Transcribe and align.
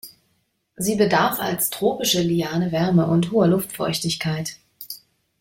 Sie 0.77 0.95
bedarf 0.95 1.39
als 1.39 1.69
tropische 1.69 2.23
Liane 2.23 2.71
Wärme 2.71 3.05
und 3.05 3.29
hoher 3.31 3.45
Luftfeuchtigkeit. 3.45 4.57